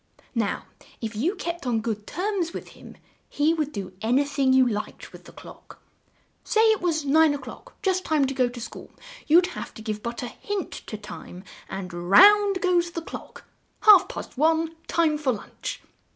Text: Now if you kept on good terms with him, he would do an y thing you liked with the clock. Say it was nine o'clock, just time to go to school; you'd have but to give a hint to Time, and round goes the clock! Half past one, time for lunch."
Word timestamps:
Now 0.33 0.65
if 0.99 1.15
you 1.15 1.35
kept 1.35 1.67
on 1.67 1.79
good 1.79 2.07
terms 2.07 2.53
with 2.53 2.69
him, 2.69 2.97
he 3.29 3.53
would 3.53 3.71
do 3.71 3.93
an 4.01 4.15
y 4.17 4.23
thing 4.23 4.51
you 4.51 4.67
liked 4.67 5.13
with 5.13 5.25
the 5.25 5.31
clock. 5.31 5.79
Say 6.43 6.61
it 6.71 6.81
was 6.81 7.05
nine 7.05 7.35
o'clock, 7.35 7.75
just 7.83 8.03
time 8.03 8.25
to 8.25 8.33
go 8.33 8.49
to 8.49 8.59
school; 8.59 8.89
you'd 9.27 9.45
have 9.53 9.67
but 9.67 9.75
to 9.75 9.81
give 9.83 10.01
a 10.03 10.27
hint 10.27 10.71
to 10.87 10.97
Time, 10.97 11.43
and 11.69 11.93
round 11.93 12.61
goes 12.61 12.89
the 12.89 13.03
clock! 13.03 13.43
Half 13.81 14.09
past 14.09 14.39
one, 14.39 14.75
time 14.87 15.19
for 15.19 15.33
lunch." 15.33 15.83